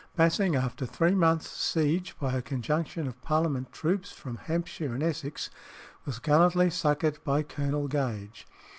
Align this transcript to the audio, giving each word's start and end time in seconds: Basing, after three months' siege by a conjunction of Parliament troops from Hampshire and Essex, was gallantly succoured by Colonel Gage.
Basing, 0.15 0.55
after 0.55 0.87
three 0.87 1.13
months' 1.13 1.47
siege 1.51 2.15
by 2.19 2.33
a 2.35 2.41
conjunction 2.41 3.07
of 3.07 3.21
Parliament 3.21 3.71
troops 3.71 4.11
from 4.11 4.37
Hampshire 4.37 4.95
and 4.95 5.03
Essex, 5.03 5.51
was 6.05 6.17
gallantly 6.17 6.71
succoured 6.71 7.23
by 7.23 7.43
Colonel 7.43 7.87
Gage. 7.87 8.47